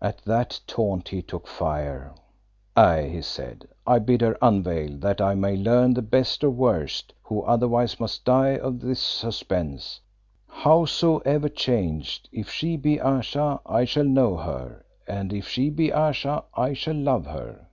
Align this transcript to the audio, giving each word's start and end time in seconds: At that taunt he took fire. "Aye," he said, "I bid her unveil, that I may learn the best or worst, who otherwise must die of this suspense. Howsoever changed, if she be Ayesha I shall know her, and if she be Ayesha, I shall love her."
At 0.00 0.18
that 0.18 0.60
taunt 0.68 1.08
he 1.08 1.20
took 1.20 1.48
fire. 1.48 2.14
"Aye," 2.76 3.08
he 3.12 3.20
said, 3.22 3.66
"I 3.84 3.98
bid 3.98 4.20
her 4.20 4.38
unveil, 4.40 4.96
that 4.98 5.20
I 5.20 5.34
may 5.34 5.56
learn 5.56 5.94
the 5.94 6.00
best 6.00 6.44
or 6.44 6.50
worst, 6.50 7.12
who 7.24 7.42
otherwise 7.42 7.98
must 7.98 8.24
die 8.24 8.56
of 8.56 8.78
this 8.78 9.00
suspense. 9.00 10.00
Howsoever 10.46 11.48
changed, 11.48 12.28
if 12.30 12.50
she 12.50 12.76
be 12.76 13.00
Ayesha 13.00 13.58
I 13.66 13.84
shall 13.84 14.04
know 14.04 14.36
her, 14.36 14.86
and 15.08 15.32
if 15.32 15.48
she 15.48 15.70
be 15.70 15.92
Ayesha, 15.92 16.44
I 16.56 16.72
shall 16.74 16.94
love 16.94 17.26
her." 17.26 17.66